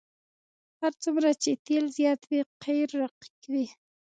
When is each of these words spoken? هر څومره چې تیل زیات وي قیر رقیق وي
هر 0.81 0.93
څومره 1.03 1.29
چې 1.41 1.51
تیل 1.65 1.85
زیات 1.97 2.21
وي 2.29 2.41
قیر 2.63 2.89
رقیق 3.01 3.37
وي 3.51 3.65